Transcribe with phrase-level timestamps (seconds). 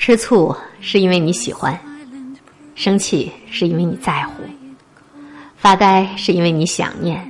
[0.00, 1.78] 吃醋是因为你喜欢，
[2.74, 4.42] 生气是因为你在乎，
[5.58, 7.22] 发呆是因为你想念，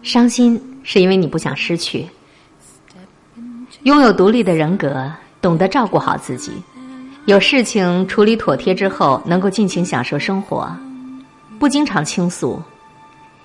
[0.00, 2.06] 伤心是因为你不想失去。
[3.82, 6.52] 拥有独立的人格，懂得照顾好自己，
[7.26, 10.72] 有事情处理妥帖之后，能够尽情享受生活，
[11.58, 12.62] 不经常倾诉，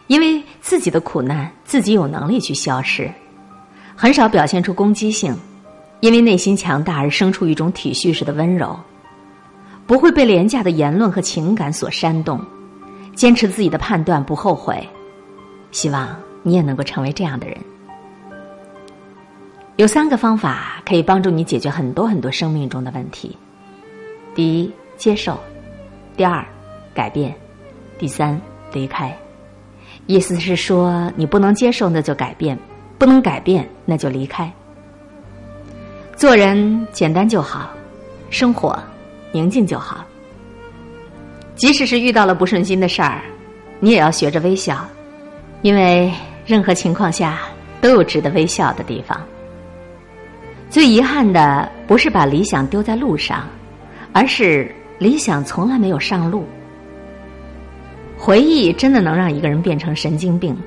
[0.05, 3.11] 因为自己的苦难自己有能力去消失，
[3.95, 5.35] 很少表现出攻击性。
[5.99, 8.79] 因为内心强大而生出一种体恤式的温柔，
[9.85, 12.39] 不会被廉价的言论和情感所煽动，
[13.15, 14.87] 坚持自己的判断不后悔。
[15.71, 17.57] 希望你也能够成为这样的人。
[19.75, 23.37] 有三个方法可以帮助你解决很多很多生命中的问题：
[24.33, 25.33] 第一，接受；
[26.15, 26.43] 第二，
[26.93, 27.31] 改变；
[27.99, 28.39] 第三，
[28.71, 29.15] 离开。
[30.05, 32.57] 意思是说，你不能接受，那就改变；
[32.97, 34.51] 不能改变，那就离开。
[36.17, 37.69] 做人简单就好，
[38.31, 38.75] 生活
[39.31, 40.03] 宁静就好。
[41.53, 43.21] 即使是遇到了不顺心的事儿，
[43.79, 44.83] 你也要学着微笑，
[45.61, 46.11] 因为
[46.43, 47.41] 任何情况下
[47.79, 49.21] 都有值得微笑的地方。
[50.71, 53.47] 最遗憾的不是把理想丢在路上，
[54.11, 56.47] 而是理想从来没有上路。
[58.17, 60.57] 回忆真的能让一个人变成神经病，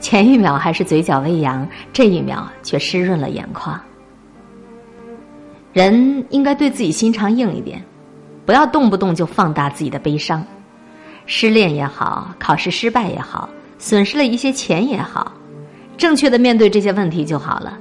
[0.00, 3.78] 前一秒还是嘴角微扬，这一秒却湿润了眼眶。
[5.72, 7.82] 人应该对自己心肠硬一点，
[8.46, 10.44] 不要动不动就放大自己的悲伤。
[11.26, 15.32] 失恋也好，考试失败也好，损失了一些钱也好，
[15.96, 17.78] 正确的面对这些问题就好了，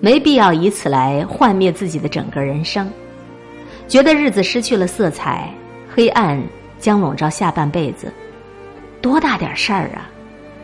[0.00, 2.90] 没必要以此来幻灭自己的整个人生。
[3.86, 5.52] 觉得日子失去了色彩，
[5.94, 6.42] 黑暗
[6.78, 8.10] 将笼罩下半辈子，
[9.02, 10.08] 多大点事儿啊！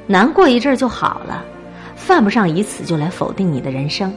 [0.07, 1.45] 难过一阵就好了，
[1.95, 4.13] 犯不上以此就来否定你的人生。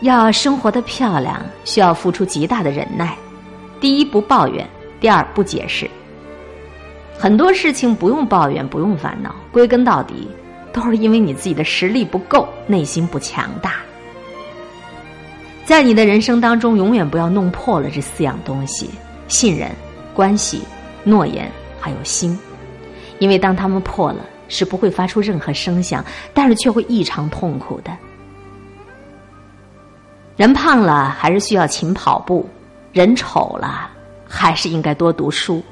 [0.00, 3.16] 要生活的漂亮，需要付出极大的忍耐。
[3.80, 4.64] 第一，不抱怨；
[5.00, 5.88] 第二，不解释。
[7.18, 10.26] 很多事情不用抱怨，不用烦恼，归根到底，
[10.72, 13.74] 都是因为你自己的实力不够，内心不强大。
[15.66, 18.90] 在你的人生当中，永远不要弄破了这四样东西：
[19.28, 19.70] 信任、
[20.14, 20.62] 关系、
[21.04, 22.38] 诺言，还有心。
[23.18, 26.02] 因为当他们破了，是不会发出任何声响，
[26.32, 27.94] 但是却会异常痛苦的。
[30.40, 32.48] 人胖了还是需要勤跑步，
[32.94, 33.90] 人丑了
[34.26, 35.62] 还是应该多读书。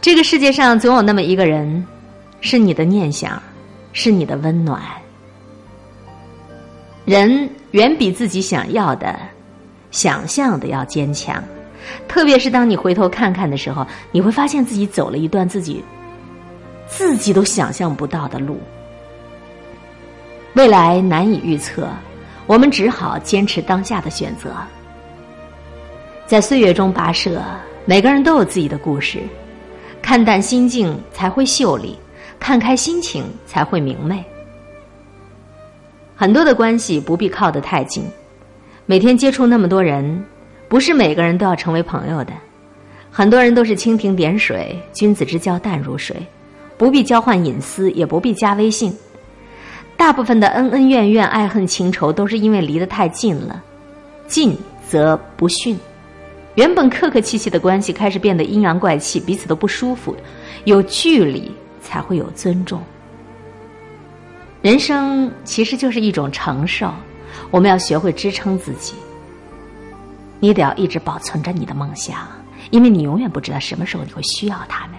[0.00, 1.86] 这个世界上总有那么一个人，
[2.40, 3.42] 是你的念想，
[3.92, 4.80] 是你的温暖。
[7.04, 9.14] 人远比自己想要的、
[9.90, 11.44] 想象的要坚强，
[12.08, 15.84] 特别是当你回头看看的时候，你会发现自己走了一段自己
[16.86, 18.58] 自己都想象不到的路，
[20.54, 21.86] 未来难以预测。
[22.46, 24.54] 我们只好坚持当下的选择，
[26.26, 27.42] 在岁月中跋涉。
[27.86, 29.20] 每个人都有自己的故事，
[30.02, 31.98] 看淡心境才会秀丽，
[32.38, 34.22] 看开心情才会明媚。
[36.14, 38.04] 很多的关系不必靠得太近，
[38.86, 40.24] 每天接触那么多人，
[40.68, 42.32] 不是每个人都要成为朋友的。
[43.10, 46.14] 很多人都是蜻蜓点水，君子之交淡如水，
[46.76, 48.96] 不必交换隐私，也不必加微信。
[50.00, 53.62] 大部分的恩恩怨怨、爱恨情仇，都是因为离得太近了，
[54.26, 54.56] 近
[54.88, 55.78] 则不逊。
[56.54, 60.16] 原本客客气气的关系，开始变得阴阳怪气，彼此都不舒服。
[60.64, 61.52] 有距离，
[61.82, 62.80] 才会有尊重。
[64.62, 66.90] 人生其实就是一种承受，
[67.50, 68.94] 我们要学会支撑自己。
[70.40, 72.26] 你得要一直保存着你的梦想，
[72.70, 74.96] 因为你永远不知道什么时候你会需要他们。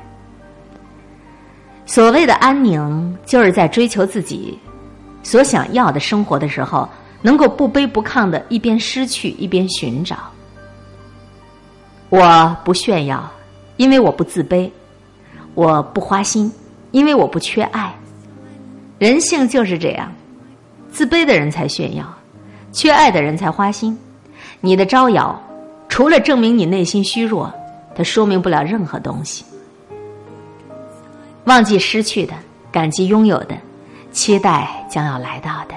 [1.87, 4.59] 所谓的安宁，就是在追求自己。
[5.23, 6.87] 所想要的生活的时候，
[7.21, 10.17] 能够不卑不亢的，一边失去一边寻找。
[12.09, 13.31] 我不炫耀，
[13.77, 14.69] 因为我不自卑；
[15.53, 16.51] 我不花心，
[16.91, 17.93] 因为我不缺爱。
[18.97, 20.11] 人性就是这样，
[20.91, 22.05] 自卑的人才炫耀，
[22.71, 23.97] 缺爱的人才花心。
[24.59, 25.41] 你的招摇，
[25.87, 27.51] 除了证明你内心虚弱，
[27.95, 29.45] 它说明不了任何东西。
[31.45, 32.33] 忘记失去的，
[32.71, 33.55] 感激拥有的。
[34.11, 35.75] 期待将要来到的。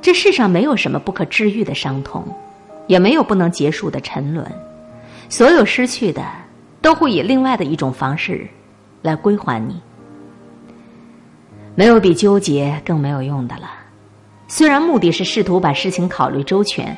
[0.00, 2.24] 这世上没有什么不可治愈的伤痛，
[2.86, 4.46] 也没有不能结束的沉沦。
[5.28, 6.24] 所有失去的，
[6.80, 8.48] 都会以另外的一种方式
[9.02, 9.80] 来归还你。
[11.74, 13.70] 没有比纠结更没有用的了。
[14.46, 16.96] 虽然目的是试图把事情考虑周全，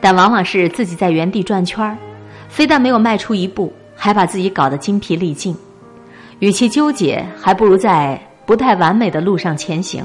[0.00, 1.96] 但往往是自己在原地转圈儿，
[2.48, 5.56] 非但没有迈出一步，还把自己搞得精疲力尽。
[6.40, 8.20] 与其纠结，还不如在。
[8.50, 10.04] 不太完美的路上前行，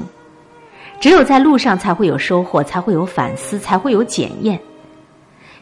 [1.00, 4.60] 只有在路上才会有收获，才会有反思，才会有检验。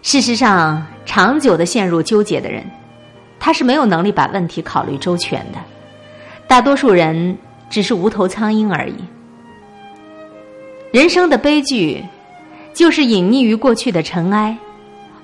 [0.01, 2.61] 事实上，长久的陷入纠结的人，
[3.39, 5.59] 他是没有能力把问题考虑周全的。
[6.45, 7.37] 大多数人
[7.69, 8.95] 只是无头苍蝇而已。
[10.91, 12.03] 人生的悲剧，
[12.73, 14.57] 就是隐匿于过去的尘埃，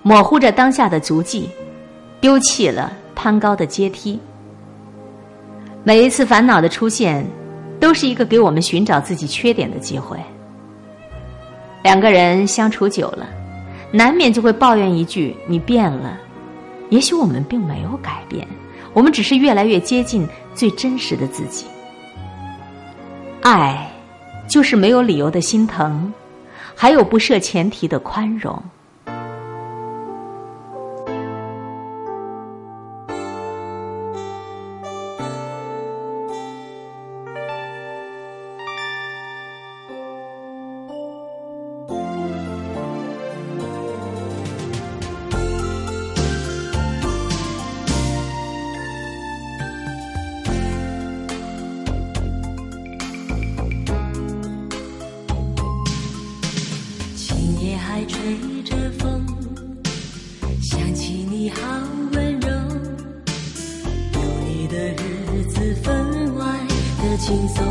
[0.02, 1.50] 模糊着当下的足迹，
[2.22, 4.18] 丢弃了攀高的阶梯。
[5.84, 7.26] 每一次烦恼的出现，
[7.80, 10.18] 都是一个给我们寻找自己缺点的机会。
[11.84, 13.28] 两个人相处久了，
[13.92, 16.20] 难免就会抱怨一句：“你变了。”
[16.90, 18.48] 也许我们并没有改变，
[18.94, 21.66] 我们只是越来越接近最真实的自己。
[23.42, 23.90] 爱，
[24.48, 26.12] 就是没有理由的心疼，
[26.76, 28.62] 还有不设前提的宽容。
[67.30, 67.64] 轻松，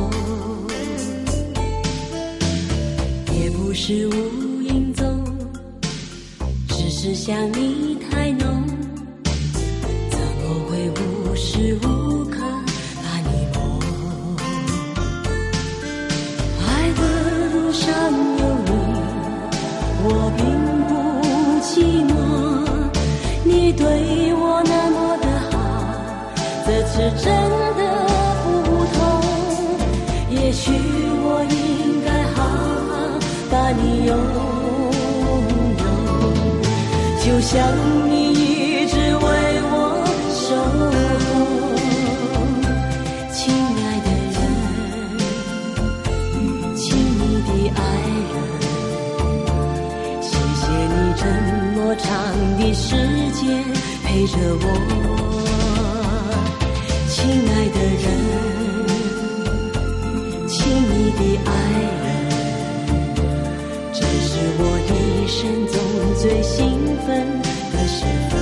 [3.33, 5.05] 也不是无影踪，
[6.69, 8.65] 只是想你太浓，
[10.11, 12.39] 怎么会无时无刻
[13.03, 13.59] 把你梦？
[16.65, 17.01] 爱的
[17.53, 17.91] 路上
[18.39, 18.71] 有你，
[20.05, 20.07] 我
[20.37, 20.41] 并
[20.87, 20.95] 不
[21.65, 21.67] 寂
[22.07, 22.15] 寞。
[23.43, 23.83] 你对
[24.35, 25.59] 我那么的好，
[26.65, 27.27] 这次真
[37.39, 37.57] 就像
[38.11, 39.23] 你一直为
[39.71, 39.73] 我
[40.35, 40.91] 守候，
[43.33, 43.39] 亲
[43.79, 44.37] 爱的人，
[46.75, 47.81] 亲密的爱
[48.33, 48.35] 人，
[50.21, 50.27] 谢
[50.59, 51.23] 谢你这
[51.77, 52.05] 么长
[52.59, 52.87] 的时
[53.41, 53.41] 间
[54.03, 54.67] 陪着我，
[57.09, 58.05] 亲爱的人。
[60.49, 61.49] 亲密的爱
[62.03, 62.05] 人，
[63.93, 63.97] 这
[64.27, 64.93] 是我一
[65.29, 65.39] 生
[65.69, 65.79] 中
[66.21, 66.57] 最兴
[67.09, 67.27] 奋
[67.73, 68.38] 的时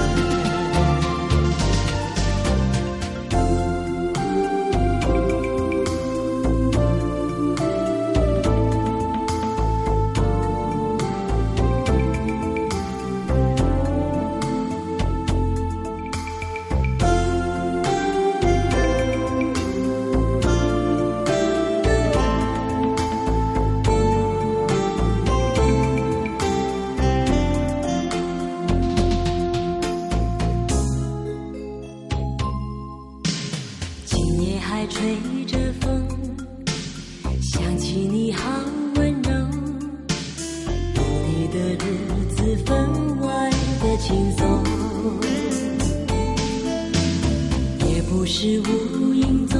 [48.16, 48.24] 不。
[48.24, 49.56] 是无影踪，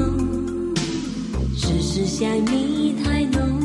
[1.57, 3.61] 只是想你太浓，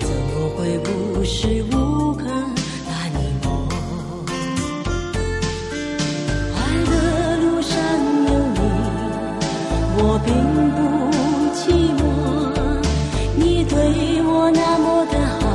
[0.00, 2.24] 怎么会无时无刻
[2.86, 3.68] 把你梦？
[6.56, 6.92] 爱的
[7.38, 7.72] 路上
[8.26, 8.60] 有你，
[9.96, 10.34] 我并
[10.74, 10.76] 不
[11.54, 11.62] 寂
[11.96, 12.00] 寞。
[13.36, 13.76] 你对
[14.24, 15.46] 我那么的好，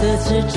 [0.00, 0.56] 这次真